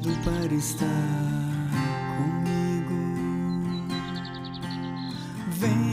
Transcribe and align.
convido 0.00 0.14
para 0.24 0.54
estar 0.54 0.86
comigo. 2.16 2.94
Vem, 5.58 5.89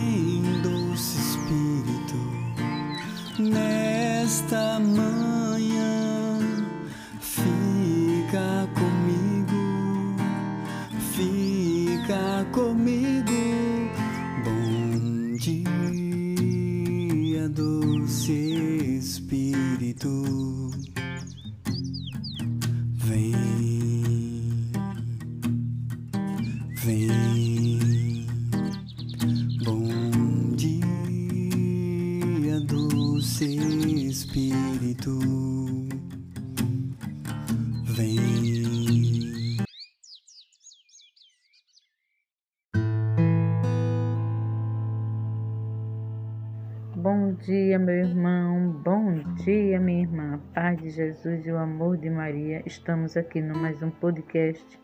dia, 47.47 47.79
meu 47.79 47.95
irmão. 47.95 48.71
Bom 48.83 49.23
dia, 49.35 49.79
minha 49.79 50.01
irmã. 50.01 50.37
Paz 50.53 50.77
de 50.81 50.89
Jesus 50.89 51.45
e 51.45 51.49
o 51.49 51.57
amor 51.57 51.95
de 51.95 52.09
Maria. 52.09 52.61
Estamos 52.65 53.15
aqui 53.15 53.39
no 53.41 53.57
mais 53.57 53.81
um 53.81 53.89
podcast 53.89 54.77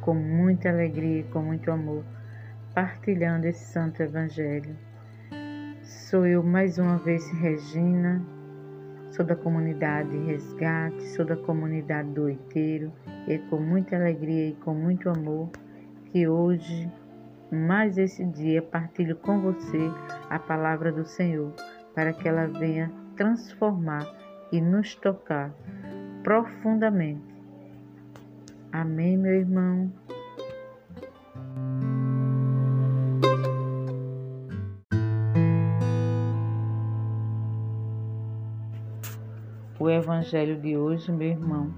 com 0.00 0.14
muita 0.14 0.70
alegria 0.70 1.20
e 1.20 1.24
com 1.24 1.42
muito 1.42 1.70
amor, 1.70 2.02
partilhando 2.74 3.46
esse 3.46 3.62
santo 3.66 4.02
evangelho. 4.02 4.74
Sou 5.82 6.26
eu 6.26 6.42
mais 6.42 6.78
uma 6.78 6.96
vez 6.96 7.30
Regina, 7.32 8.24
sou 9.10 9.22
da 9.22 9.36
comunidade 9.36 10.16
Resgate, 10.16 11.02
sou 11.08 11.26
da 11.26 11.36
comunidade 11.36 12.08
do 12.12 12.22
Oiteiro 12.22 12.90
e 13.28 13.34
é 13.34 13.38
com 13.50 13.60
muita 13.60 13.94
alegria 13.94 14.48
e 14.48 14.54
com 14.54 14.72
muito 14.72 15.10
amor 15.10 15.50
que 16.10 16.26
hoje 16.26 16.90
mais 17.50 17.96
esse 17.98 18.24
dia 18.24 18.62
partilho 18.62 19.16
com 19.16 19.40
você 19.40 19.90
a 20.30 20.38
palavra 20.38 20.90
do 20.90 21.04
Senhor, 21.04 21.52
para 21.96 22.12
que 22.12 22.28
ela 22.28 22.46
venha 22.46 22.92
transformar 23.16 24.06
e 24.52 24.60
nos 24.60 24.94
tocar 24.96 25.50
profundamente. 26.22 27.24
Amém, 28.70 29.16
meu 29.16 29.32
irmão. 29.32 29.90
O 39.78 39.88
evangelho 39.88 40.60
de 40.60 40.76
hoje, 40.76 41.10
meu 41.10 41.28
irmão, 41.28 41.72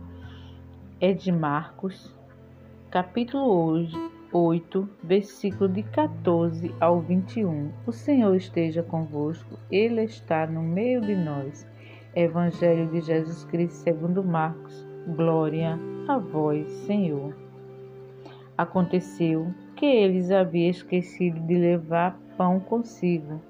é 1.01 1.12
de 1.12 1.31
Marcos, 1.31 2.12
capítulo 2.91 3.47
8, 3.73 4.18
versículo 5.03 5.69
de 5.69 5.83
14 5.83 6.75
ao 6.81 7.00
21. 7.00 7.72
O 7.87 7.93
Senhor 7.93 8.34
esteja 8.34 8.83
convosco, 8.83 9.59
Ele 9.71 10.05
está 10.05 10.47
no 10.47 10.62
meio 10.62 11.00
de 11.00 11.16
nós. 11.16 11.66
Evangelho 12.15 12.91
de 12.91 13.00
Jesus 13.00 13.44
Cristo 13.44 13.77
segundo 13.77 14.22
Marcos. 14.22 14.87
Glória 15.16 15.78
a 16.06 16.19
vós, 16.19 16.71
Senhor. 16.87 17.34
Aconteceu 18.56 19.53
que 19.77 19.87
eles 19.87 20.31
haviam 20.31 20.71
esquecido 20.71 21.41
de 21.47 21.55
levar 21.55 22.19
pão 22.37 22.60
consigo. 22.60 23.41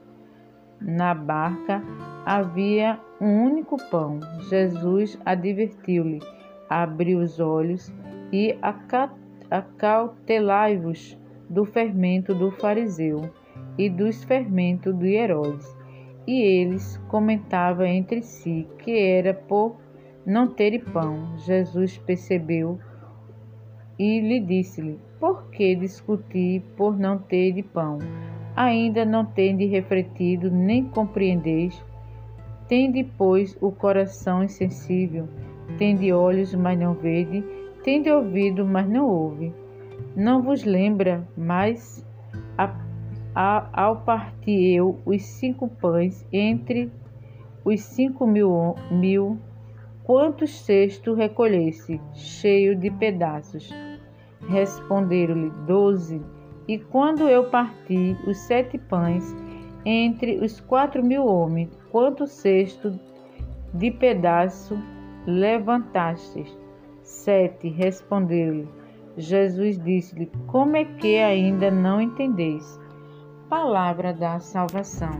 Na 0.81 1.12
barca 1.12 1.83
havia 2.25 3.00
um 3.21 3.45
único 3.45 3.77
pão. 3.91 4.21
Jesus 4.49 5.19
advertiu-lhe, 5.25 6.21
abriu 6.69 7.21
os 7.21 7.41
olhos 7.41 7.93
e 8.33 8.56
acatou 8.62 9.28
acautelai-vos 9.50 11.19
do 11.48 11.64
fermento 11.64 12.34
do 12.34 12.50
fariseu 12.50 13.31
e 13.76 13.88
dos 13.88 14.22
fermentos 14.25 14.97
de 14.98 15.14
Herodes. 15.14 15.76
E 16.26 16.42
eles 16.42 16.98
comentavam 17.09 17.86
entre 17.86 18.22
si 18.22 18.66
que 18.78 18.98
era 18.98 19.32
por 19.32 19.76
não 20.26 20.47
ter 20.47 20.84
pão. 20.92 21.38
Jesus 21.38 21.97
percebeu 21.98 22.78
e 23.98 24.20
lhe 24.20 24.41
disse-lhe: 24.41 24.98
Por 25.19 25.50
que 25.50 25.75
discutir 25.75 26.62
por 26.76 26.98
não 26.98 27.19
ter 27.19 27.62
pão? 27.72 27.98
Ainda 28.54 29.04
não 29.04 29.25
tende 29.25 29.65
refletido, 29.65 30.50
nem 30.50 30.84
compreendeis? 30.84 31.82
Tende, 32.69 33.03
pois, 33.16 33.56
o 33.62 33.72
coração 33.72 34.44
insensível, 34.44 35.26
tende 35.78 36.12
olhos, 36.12 36.54
mas 36.54 36.78
não 36.78 36.92
vede, 36.92 37.42
Tende 37.88 38.10
ouvido, 38.10 38.66
mas 38.66 38.87
não 38.87 39.09
ouve. 39.09 39.50
Não 40.15 40.43
vos 40.43 40.62
lembra, 40.62 41.26
mas 41.34 42.06
a, 42.59 42.71
a, 43.34 43.82
ao 43.82 43.97
partir 44.03 44.75
eu 44.75 45.00
os 45.06 45.22
cinco 45.22 45.69
pães 45.69 46.22
entre 46.31 46.93
os 47.65 47.81
cinco 47.81 48.27
mil, 48.27 48.75
mil 48.91 49.38
quantos 50.04 50.50
cestos 50.50 51.16
recolhesse, 51.16 51.98
cheio 52.12 52.77
de 52.77 52.91
pedaços? 52.91 53.71
Responderam-lhe 54.47 55.48
doze. 55.66 56.21
E 56.69 56.78
quando 56.78 57.27
eu 57.27 57.44
parti 57.44 58.15
os 58.27 58.37
sete 58.37 58.77
pães 58.77 59.34
entre 59.87 60.37
os 60.44 60.60
quatro 60.60 61.03
mil 61.03 61.25
homens, 61.25 61.71
quantos 61.91 62.32
cestos 62.32 63.00
de 63.72 63.91
pedaço 63.91 64.78
levantastes? 65.27 66.68
Sete 67.09 67.71
respondeu-lhe. 67.71 68.69
Jesus 69.17 69.83
disse-lhe: 69.83 70.31
Como 70.47 70.77
é 70.77 70.85
que 70.85 71.17
ainda 71.17 71.71
não 71.71 72.03
entendeis? 72.03 72.79
Palavra 73.49 74.13
da 74.13 74.39
salvação. 74.41 75.19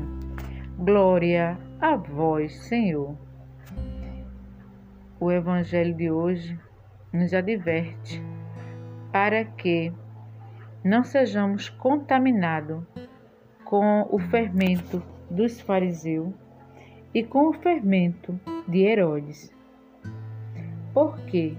Glória 0.79 1.59
a 1.81 1.97
vós, 1.97 2.55
Senhor. 2.65 3.17
O 5.19 5.33
evangelho 5.33 5.95
de 5.95 6.11
hoje 6.11 6.61
nos 7.11 7.33
adverte 7.33 8.23
para 9.11 9.47
que 9.47 9.91
não 10.85 11.03
sejamos 11.03 11.71
contaminados 11.71 12.85
com 13.65 14.07
o 14.11 14.19
fermento 14.19 15.03
dos 15.31 15.59
fariseus 15.63 16.35
e 17.15 17.25
com 17.25 17.49
o 17.49 17.55
fermento 17.55 18.39
de 18.69 18.81
Herodes. 18.81 19.51
Por 20.93 21.19
quê? 21.21 21.57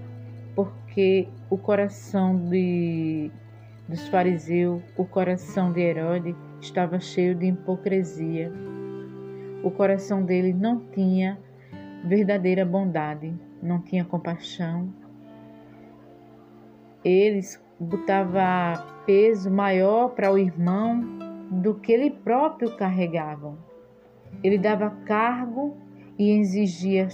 Porque 0.64 1.28
o 1.48 1.56
coração 1.56 2.36
de, 2.48 3.30
dos 3.88 4.08
fariseus, 4.08 4.82
o 4.96 5.04
coração 5.04 5.72
de 5.72 5.80
Herodes 5.80 6.34
estava 6.60 6.98
cheio 7.00 7.34
de 7.34 7.46
hipocrisia. 7.46 8.52
O 9.62 9.70
coração 9.70 10.24
dele 10.24 10.52
não 10.52 10.80
tinha 10.92 11.38
verdadeira 12.04 12.64
bondade, 12.64 13.32
não 13.62 13.80
tinha 13.80 14.04
compaixão. 14.04 14.92
Eles 17.04 17.62
botavam 17.78 18.84
peso 19.06 19.50
maior 19.50 20.10
para 20.10 20.32
o 20.32 20.38
irmão 20.38 21.02
do 21.50 21.74
que 21.74 21.92
ele 21.92 22.10
próprio 22.10 22.76
carregava. 22.76 23.56
Ele 24.42 24.58
dava 24.58 24.90
cargo 25.04 25.76
e 26.18 26.38
exigia 26.38 27.08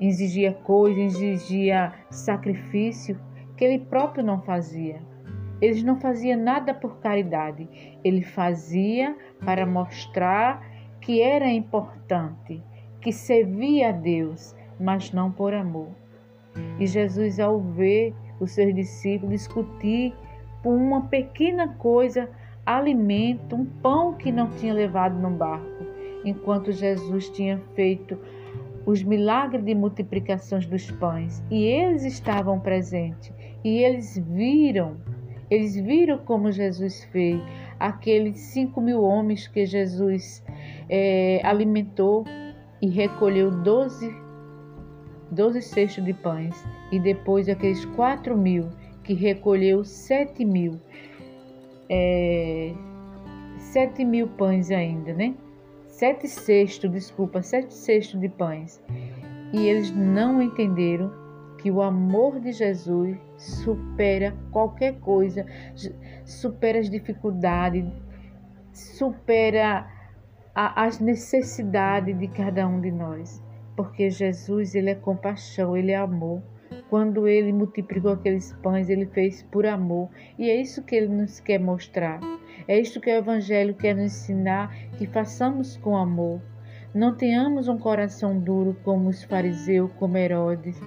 exigia 0.00 0.52
coisas, 0.52 1.20
exigia 1.20 1.92
sacrifício 2.10 3.20
que 3.56 3.64
ele 3.64 3.78
próprio 3.78 4.24
não 4.24 4.40
fazia. 4.40 5.00
Ele 5.60 5.82
não 5.82 6.00
fazia 6.00 6.36
nada 6.36 6.72
por 6.72 6.98
caridade, 7.00 7.68
ele 8.02 8.22
fazia 8.22 9.14
para 9.44 9.66
mostrar 9.66 10.66
que 11.00 11.20
era 11.20 11.50
importante, 11.50 12.62
que 13.00 13.12
servia 13.12 13.90
a 13.90 13.92
Deus, 13.92 14.56
mas 14.78 15.12
não 15.12 15.30
por 15.30 15.52
amor. 15.52 15.90
E 16.78 16.86
Jesus, 16.86 17.38
ao 17.38 17.60
ver 17.60 18.14
os 18.40 18.52
seus 18.52 18.74
discípulos 18.74 19.32
discutir 19.32 20.14
por 20.62 20.74
uma 20.74 21.02
pequena 21.02 21.68
coisa, 21.68 22.30
alimento, 22.64 23.56
um 23.56 23.64
pão 23.64 24.14
que 24.14 24.32
não 24.32 24.50
tinha 24.50 24.72
levado 24.72 25.18
no 25.18 25.30
barco, 25.30 25.84
enquanto 26.24 26.72
Jesus 26.72 27.28
tinha 27.30 27.58
feito 27.74 28.18
os 28.86 29.02
milagres 29.02 29.64
de 29.64 29.74
multiplicações 29.74 30.66
dos 30.66 30.90
pães. 30.90 31.42
E 31.50 31.64
eles 31.64 32.04
estavam 32.04 32.58
presentes. 32.60 33.32
E 33.62 33.82
eles 33.82 34.16
viram, 34.16 34.96
eles 35.50 35.74
viram 35.76 36.18
como 36.18 36.50
Jesus 36.50 37.04
fez. 37.04 37.40
Aqueles 37.78 38.38
cinco 38.38 38.80
mil 38.80 39.02
homens 39.02 39.46
que 39.48 39.64
Jesus 39.64 40.44
é, 40.88 41.40
alimentou 41.44 42.24
e 42.80 42.88
recolheu 42.88 43.50
doze, 43.50 44.14
doze 45.30 45.62
cestos 45.62 46.04
de 46.04 46.12
pães, 46.12 46.54
e 46.90 46.98
depois 46.98 47.48
aqueles 47.48 47.84
quatro 47.84 48.36
mil 48.36 48.68
que 49.04 49.14
recolheu 49.14 49.84
sete 49.84 50.44
mil, 50.44 50.78
é, 51.88 52.72
sete 53.58 54.04
mil 54.04 54.28
pães 54.28 54.70
ainda, 54.70 55.12
né? 55.14 55.34
Sete 56.00 56.28
cestos, 56.28 56.90
desculpa, 56.90 57.42
sete 57.42 57.74
cestos 57.74 58.18
de 58.18 58.28
pães. 58.30 58.82
E 59.52 59.66
eles 59.66 59.94
não 59.94 60.40
entenderam 60.40 61.12
que 61.58 61.70
o 61.70 61.82
amor 61.82 62.40
de 62.40 62.52
Jesus 62.52 63.18
supera 63.36 64.34
qualquer 64.50 64.98
coisa, 65.00 65.44
supera 66.24 66.78
as 66.78 66.88
dificuldades, 66.88 67.84
supera 68.72 69.86
a, 70.54 70.84
as 70.86 71.00
necessidades 71.00 72.18
de 72.18 72.28
cada 72.28 72.66
um 72.66 72.80
de 72.80 72.90
nós. 72.90 73.44
Porque 73.76 74.08
Jesus, 74.08 74.74
ele 74.74 74.88
é 74.88 74.94
compaixão, 74.94 75.76
ele 75.76 75.92
é 75.92 75.96
amor. 75.96 76.42
Quando 76.88 77.28
ele 77.28 77.52
multiplicou 77.52 78.12
aqueles 78.12 78.54
pães, 78.62 78.88
ele 78.88 79.04
fez 79.04 79.42
por 79.42 79.66
amor. 79.66 80.08
E 80.38 80.48
é 80.48 80.58
isso 80.58 80.82
que 80.82 80.94
ele 80.94 81.08
nos 81.08 81.40
quer 81.40 81.58
mostrar. 81.60 82.20
É 82.66 82.78
isso 82.78 83.00
que 83.00 83.10
o 83.10 83.14
Evangelho 83.14 83.74
quer 83.74 83.94
nos 83.94 84.06
ensinar: 84.06 84.74
que 84.96 85.06
façamos 85.06 85.76
com 85.76 85.96
amor. 85.96 86.40
Não 86.94 87.14
tenhamos 87.14 87.68
um 87.68 87.78
coração 87.78 88.38
duro 88.38 88.76
como 88.82 89.08
os 89.08 89.22
fariseus, 89.22 89.90
como 89.98 90.16
Herodes, 90.16 90.80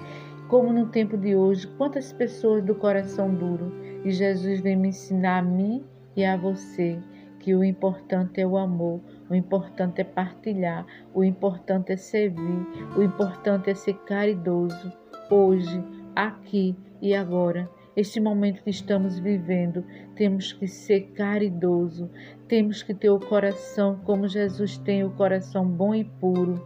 como 0.49 0.73
no 0.73 0.87
tempo 0.87 1.17
de 1.17 1.35
hoje, 1.35 1.67
quantas 1.77 2.11
pessoas 2.11 2.63
do 2.63 2.75
coração 2.75 3.33
duro. 3.33 3.71
E 4.03 4.11
Jesus 4.11 4.59
vem 4.59 4.75
me 4.75 4.89
ensinar 4.89 5.39
a 5.39 5.41
mim 5.41 5.83
e 6.15 6.25
a 6.25 6.35
você 6.35 6.99
que 7.39 7.53
o 7.53 7.63
importante 7.63 8.39
é 8.39 8.47
o 8.47 8.57
amor, 8.57 9.01
o 9.29 9.35
importante 9.35 9.99
é 9.99 10.03
partilhar, 10.03 10.85
o 11.13 11.23
importante 11.23 11.91
é 11.91 11.97
servir, 11.97 12.65
o 12.95 13.03
importante 13.03 13.69
é 13.69 13.75
ser 13.75 13.95
caridoso. 14.05 14.91
Hoje, 15.29 15.83
aqui 16.15 16.75
e 17.01 17.13
agora, 17.13 17.69
este 17.95 18.19
momento 18.19 18.63
que 18.63 18.69
estamos 18.69 19.19
vivendo, 19.19 19.85
temos 20.15 20.51
que 20.51 20.67
ser 20.67 21.11
caridoso, 21.13 22.09
temos 22.47 22.81
que 22.81 22.93
ter 22.93 23.09
o 23.09 23.19
coração 23.19 23.99
como 24.03 24.27
Jesus 24.27 24.77
tem, 24.77 25.03
o 25.03 25.11
coração 25.11 25.67
bom 25.67 25.93
e 25.93 26.03
puro. 26.03 26.61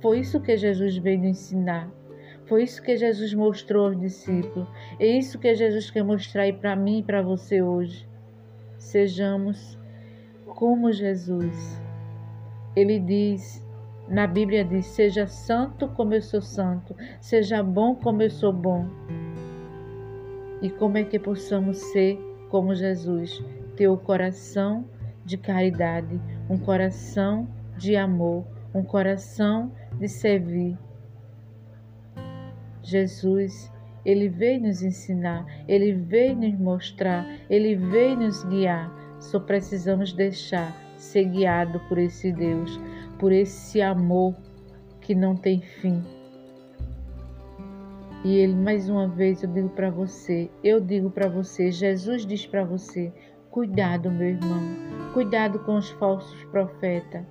Foi 0.00 0.18
isso 0.18 0.40
que 0.40 0.56
Jesus 0.56 0.96
veio 0.96 1.24
ensinar. 1.24 1.88
Foi 2.46 2.64
isso 2.64 2.82
que 2.82 2.96
Jesus 2.96 3.32
mostrou 3.32 3.86
aos 3.86 4.00
discípulos. 4.00 4.68
É 4.98 5.06
isso 5.06 5.38
que 5.38 5.54
Jesus 5.54 5.90
quer 5.90 6.02
mostrar 6.02 6.52
para 6.54 6.74
mim 6.74 6.98
e 6.98 7.02
para 7.02 7.22
você 7.22 7.62
hoje. 7.62 8.06
Sejamos 8.76 9.78
como 10.44 10.92
Jesus. 10.92 11.80
Ele 12.74 12.98
diz, 12.98 13.64
na 14.08 14.26
Bíblia 14.26 14.64
diz: 14.64 14.86
seja 14.86 15.26
santo 15.26 15.88
como 15.88 16.14
eu 16.14 16.22
sou 16.22 16.42
santo, 16.42 16.96
seja 17.20 17.62
bom 17.62 17.94
como 17.94 18.22
eu 18.22 18.30
sou 18.30 18.52
bom. 18.52 18.88
E 20.62 20.70
como 20.70 20.96
é 20.96 21.04
que 21.04 21.18
possamos 21.18 21.76
ser 21.76 22.18
como 22.48 22.74
Jesus? 22.74 23.42
Ter 23.76 23.88
o 23.88 23.98
coração 23.98 24.86
de 25.24 25.36
caridade, 25.36 26.18
um 26.48 26.56
coração 26.56 27.46
de 27.76 27.96
amor, 27.96 28.46
um 28.74 28.82
coração 28.82 29.70
de 29.98 30.08
servir 30.08 30.78
Jesus, 32.82 33.72
ele 34.04 34.28
veio 34.28 34.60
nos 34.60 34.82
ensinar, 34.82 35.46
ele 35.68 35.92
veio 35.92 36.34
nos 36.36 36.58
mostrar, 36.58 37.24
ele 37.48 37.76
veio 37.76 38.16
nos 38.16 38.44
guiar. 38.44 38.92
Só 39.20 39.38
precisamos 39.38 40.12
deixar 40.12 40.76
ser 40.96 41.24
guiado 41.24 41.80
por 41.88 41.98
esse 41.98 42.32
Deus, 42.32 42.80
por 43.18 43.30
esse 43.30 43.80
amor 43.80 44.34
que 45.00 45.14
não 45.14 45.36
tem 45.36 45.60
fim. 45.60 46.02
E 48.24 48.36
ele 48.36 48.54
mais 48.54 48.88
uma 48.88 49.08
vez 49.08 49.42
eu 49.42 49.50
digo 49.50 49.68
para 49.70 49.90
você, 49.90 50.50
eu 50.62 50.80
digo 50.80 51.10
para 51.10 51.28
você, 51.28 51.72
Jesus 51.72 52.24
diz 52.24 52.46
para 52.46 52.64
você: 52.64 53.12
cuidado, 53.50 54.10
meu 54.10 54.28
irmão, 54.28 54.60
cuidado 55.12 55.58
com 55.60 55.76
os 55.76 55.90
falsos 55.90 56.44
profetas. 56.44 57.24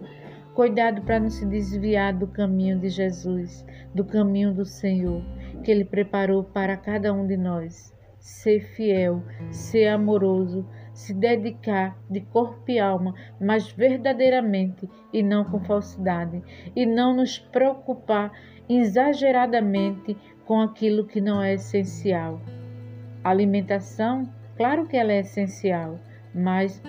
Cuidado 0.53 1.01
para 1.03 1.17
não 1.17 1.29
se 1.29 1.45
desviar 1.45 2.13
do 2.13 2.27
caminho 2.27 2.77
de 2.77 2.89
Jesus, 2.89 3.65
do 3.95 4.03
caminho 4.03 4.53
do 4.53 4.65
Senhor 4.65 5.23
que 5.61 5.71
Ele 5.71 5.85
preparou 5.85 6.43
para 6.43 6.75
cada 6.75 7.13
um 7.13 7.25
de 7.25 7.37
nós. 7.37 7.93
Ser 8.19 8.61
fiel, 8.75 9.23
ser 9.49 9.87
amoroso, 9.87 10.67
se 10.93 11.13
dedicar 11.13 11.97
de 12.09 12.21
corpo 12.21 12.69
e 12.69 12.79
alma, 12.79 13.15
mas 13.39 13.71
verdadeiramente 13.71 14.87
e 15.11 15.23
não 15.23 15.43
com 15.43 15.59
falsidade, 15.61 16.43
e 16.75 16.85
não 16.85 17.15
nos 17.15 17.39
preocupar 17.39 18.31
exageradamente 18.77 20.15
com 20.45 20.61
aquilo 20.61 21.05
que 21.05 21.19
não 21.19 21.41
é 21.41 21.53
essencial. 21.53 22.41
A 23.23 23.29
alimentação, 23.29 24.29
claro 24.57 24.87
que 24.87 24.97
ela 24.97 25.11
é 25.11 25.19
essencial, 25.19 25.99
mas 26.33 26.81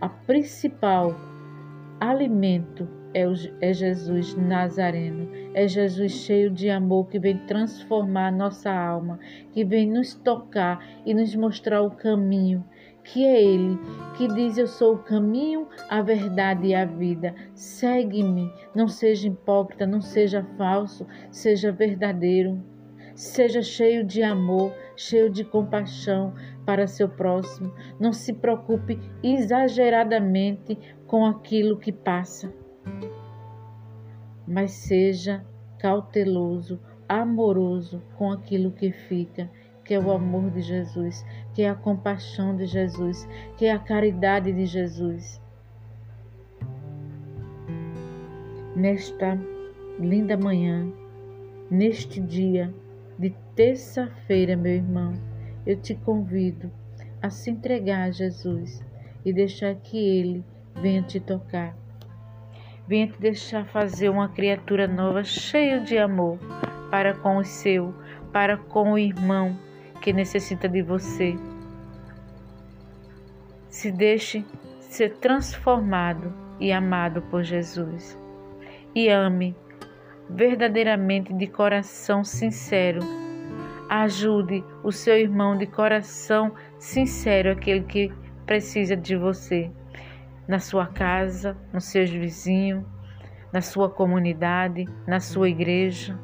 a 0.00 0.08
principal 0.08 1.14
alimento 2.00 2.88
é, 3.14 3.26
o, 3.26 3.32
é 3.60 3.72
Jesus 3.72 4.34
Nazareno, 4.34 5.28
é 5.58 5.66
Jesus 5.66 6.12
cheio 6.12 6.52
de 6.52 6.70
amor 6.70 7.08
que 7.08 7.18
vem 7.18 7.36
transformar 7.36 8.30
nossa 8.30 8.70
alma, 8.70 9.18
que 9.50 9.64
vem 9.64 9.90
nos 9.90 10.14
tocar 10.14 10.86
e 11.04 11.12
nos 11.12 11.34
mostrar 11.34 11.82
o 11.82 11.90
caminho, 11.90 12.64
que 13.02 13.26
é 13.26 13.42
Ele 13.42 13.76
que 14.16 14.28
diz: 14.28 14.56
Eu 14.56 14.68
sou 14.68 14.94
o 14.94 15.02
caminho, 15.02 15.66
a 15.88 16.00
verdade 16.00 16.68
e 16.68 16.74
a 16.76 16.84
vida. 16.84 17.34
Segue-me, 17.56 18.52
não 18.72 18.86
seja 18.86 19.26
hipócrita, 19.26 19.84
não 19.84 20.00
seja 20.00 20.46
falso, 20.56 21.04
seja 21.28 21.72
verdadeiro. 21.72 22.62
Seja 23.16 23.60
cheio 23.60 24.04
de 24.04 24.22
amor, 24.22 24.72
cheio 24.96 25.28
de 25.28 25.42
compaixão 25.42 26.32
para 26.64 26.86
seu 26.86 27.08
próximo. 27.08 27.74
Não 27.98 28.12
se 28.12 28.32
preocupe 28.32 28.96
exageradamente 29.24 30.78
com 31.04 31.26
aquilo 31.26 31.80
que 31.80 31.90
passa 31.90 32.48
mas 34.48 34.70
seja 34.72 35.44
cauteloso, 35.78 36.80
amoroso 37.06 38.02
com 38.16 38.32
aquilo 38.32 38.70
que 38.70 38.90
fica, 38.90 39.48
que 39.84 39.92
é 39.92 40.00
o 40.00 40.10
amor 40.10 40.50
de 40.50 40.62
Jesus, 40.62 41.24
que 41.54 41.62
é 41.62 41.68
a 41.68 41.74
compaixão 41.74 42.56
de 42.56 42.64
Jesus, 42.64 43.28
que 43.58 43.66
é 43.66 43.72
a 43.72 43.78
caridade 43.78 44.50
de 44.50 44.64
Jesus. 44.64 45.40
Nesta 48.74 49.38
linda 49.98 50.36
manhã, 50.36 50.90
neste 51.70 52.18
dia 52.18 52.72
de 53.18 53.30
terça-feira, 53.54 54.56
meu 54.56 54.72
irmão, 54.72 55.12
eu 55.66 55.76
te 55.76 55.94
convido 55.94 56.70
a 57.20 57.28
se 57.28 57.50
entregar 57.50 58.08
a 58.08 58.10
Jesus 58.10 58.82
e 59.24 59.32
deixar 59.32 59.74
que 59.74 59.98
Ele 59.98 60.42
venha 60.80 61.02
te 61.02 61.20
tocar 61.20 61.76
Venha 62.88 63.06
te 63.06 63.20
deixar 63.20 63.66
fazer 63.66 64.08
uma 64.08 64.30
criatura 64.30 64.88
nova, 64.88 65.22
cheia 65.22 65.78
de 65.78 65.98
amor, 65.98 66.38
para 66.90 67.12
com 67.12 67.36
o 67.36 67.44
seu, 67.44 67.94
para 68.32 68.56
com 68.56 68.92
o 68.92 68.98
irmão 68.98 69.54
que 70.00 70.10
necessita 70.10 70.66
de 70.66 70.80
você. 70.80 71.36
Se 73.68 73.92
deixe 73.92 74.42
ser 74.80 75.16
transformado 75.16 76.32
e 76.58 76.72
amado 76.72 77.20
por 77.30 77.42
Jesus. 77.42 78.18
E 78.94 79.10
ame 79.10 79.54
verdadeiramente 80.30 81.30
de 81.34 81.46
coração 81.46 82.24
sincero. 82.24 83.00
Ajude 83.86 84.64
o 84.82 84.90
seu 84.90 85.18
irmão 85.18 85.58
de 85.58 85.66
coração 85.66 86.54
sincero, 86.78 87.50
aquele 87.52 87.82
que 87.82 88.10
precisa 88.46 88.96
de 88.96 89.14
você 89.14 89.70
na 90.48 90.58
sua 90.58 90.86
casa, 90.86 91.54
nos 91.70 91.84
seus 91.84 92.08
vizinhos, 92.08 92.82
na 93.52 93.60
sua 93.60 93.90
comunidade, 93.90 94.88
na 95.06 95.20
sua 95.20 95.50
igreja. 95.50 96.18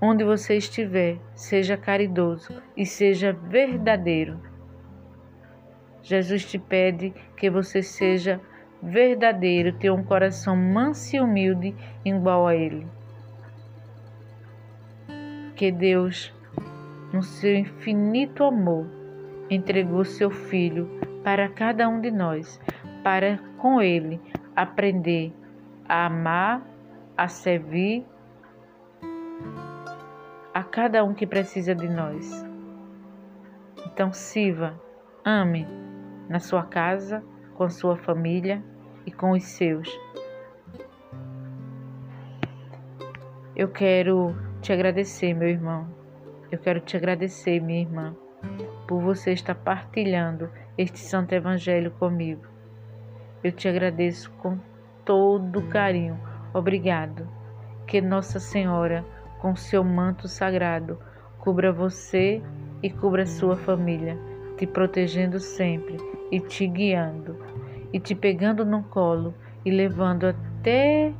Onde 0.00 0.24
você 0.24 0.56
estiver, 0.56 1.18
seja 1.32 1.76
caridoso 1.76 2.60
e 2.76 2.84
seja 2.84 3.32
verdadeiro. 3.32 4.40
Jesus 6.02 6.44
te 6.44 6.58
pede 6.58 7.14
que 7.36 7.48
você 7.48 7.84
seja 7.84 8.40
verdadeiro, 8.82 9.72
tenha 9.74 9.94
um 9.94 10.02
coração 10.02 10.56
manso 10.56 11.14
e 11.14 11.20
humilde 11.20 11.76
igual 12.04 12.48
a 12.48 12.56
Ele. 12.56 12.84
Que 15.54 15.70
Deus, 15.70 16.34
no 17.12 17.22
seu 17.22 17.54
infinito 17.54 18.42
amor, 18.42 18.88
entregou 19.48 20.04
seu 20.04 20.30
Filho 20.30 21.00
para 21.22 21.48
cada 21.48 21.88
um 21.88 22.00
de 22.00 22.10
nós, 22.10 22.60
para 23.02 23.38
com 23.58 23.80
Ele 23.80 24.20
aprender 24.54 25.32
a 25.88 26.06
amar, 26.06 26.62
a 27.16 27.28
servir 27.28 28.06
a 30.54 30.62
cada 30.62 31.02
um 31.04 31.14
que 31.14 31.26
precisa 31.26 31.74
de 31.74 31.88
nós. 31.88 32.44
Então, 33.86 34.12
sirva, 34.12 34.80
ame, 35.24 35.66
na 36.28 36.38
sua 36.38 36.62
casa, 36.62 37.22
com 37.54 37.64
a 37.64 37.70
sua 37.70 37.96
família 37.96 38.62
e 39.06 39.10
com 39.10 39.32
os 39.32 39.44
seus. 39.44 39.88
Eu 43.54 43.68
quero 43.68 44.34
te 44.60 44.72
agradecer, 44.72 45.34
meu 45.34 45.48
irmão. 45.48 45.86
Eu 46.50 46.58
quero 46.58 46.80
te 46.80 46.96
agradecer, 46.96 47.60
minha 47.60 47.80
irmã, 47.80 48.16
por 48.86 49.00
você 49.00 49.32
estar 49.32 49.54
partilhando 49.54 50.50
este 50.76 50.98
santo 50.98 51.32
evangelho 51.32 51.90
comigo. 51.92 52.51
Eu 53.42 53.50
te 53.50 53.68
agradeço 53.68 54.30
com 54.38 54.58
todo 55.04 55.62
carinho. 55.68 56.18
Obrigado. 56.54 57.26
Que 57.86 58.00
Nossa 58.00 58.38
Senhora, 58.38 59.04
com 59.40 59.56
seu 59.56 59.82
manto 59.82 60.28
sagrado, 60.28 60.98
cubra 61.40 61.72
você 61.72 62.40
e 62.82 62.88
cubra 62.88 63.26
sua 63.26 63.56
família, 63.56 64.16
te 64.56 64.66
protegendo 64.66 65.40
sempre 65.40 65.96
e 66.30 66.38
te 66.38 66.66
guiando, 66.66 67.36
e 67.92 67.98
te 67.98 68.14
pegando 68.14 68.64
no 68.64 68.84
colo 68.84 69.34
e 69.64 69.70
levando 69.70 70.26
até 70.26 71.12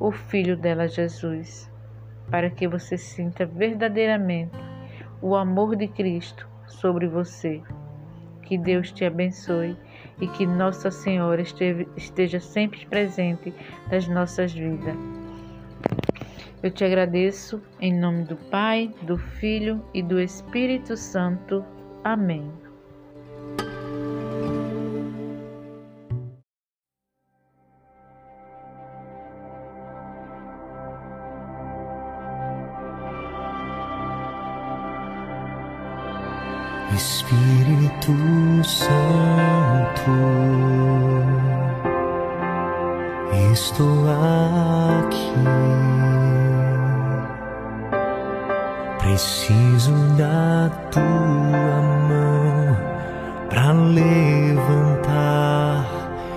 o 0.00 0.10
Filho 0.10 0.56
dela, 0.56 0.88
Jesus, 0.88 1.70
para 2.28 2.50
que 2.50 2.66
você 2.66 2.98
sinta 2.98 3.46
verdadeiramente 3.46 4.58
o 5.20 5.36
amor 5.36 5.76
de 5.76 5.86
Cristo 5.86 6.48
sobre 6.66 7.06
você. 7.06 7.62
Que 8.42 8.58
Deus 8.58 8.90
te 8.90 9.04
abençoe 9.04 9.76
e 10.20 10.26
que 10.28 10.46
Nossa 10.46 10.90
Senhora 10.90 11.42
esteja 11.96 12.40
sempre 12.40 12.86
presente 12.86 13.52
nas 13.90 14.06
nossas 14.08 14.52
vidas. 14.52 14.96
Eu 16.62 16.70
te 16.70 16.84
agradeço 16.84 17.60
em 17.80 17.92
nome 17.92 18.24
do 18.24 18.36
Pai, 18.36 18.94
do 19.02 19.18
Filho 19.18 19.84
e 19.92 20.02
do 20.02 20.20
Espírito 20.20 20.96
Santo. 20.96 21.64
Amém. 22.04 22.61
Espírito 36.94 38.12
Santo, 38.64 40.10
estou 43.52 44.04
aqui. 45.04 45.32
Preciso 48.98 49.92
da 50.18 50.70
tua 50.90 51.82
mão 52.08 52.76
para 53.48 53.72
levantar, 53.72 55.04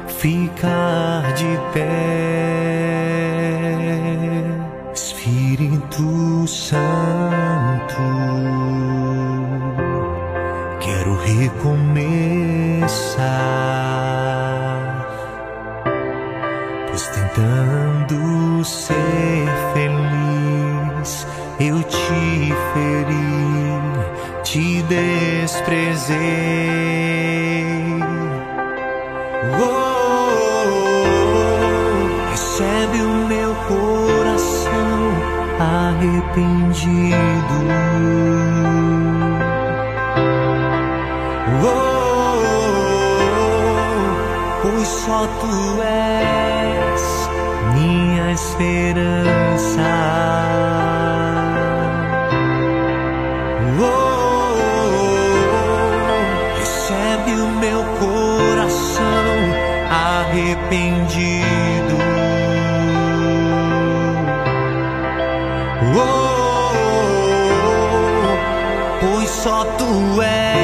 ficar 0.07 1.33
de 1.33 1.59
pé. 1.73 2.15
Espírito 4.93 6.47
Santo 6.47 7.14
desprezei. 25.55 26.17
Oh, 29.57 29.63
oh, 29.63 30.65
oh, 30.67 32.29
recebe 32.31 32.97
o 33.01 33.13
meu 33.27 33.55
coração 33.67 35.13
arrependido. 35.59 37.15
pois 44.61 44.87
só 44.87 45.27
tu 45.39 45.81
és 45.81 47.03
minha 47.75 48.31
esperança. 48.31 49.35
só 69.45 69.63
tu 69.77 70.21
és. 70.23 70.54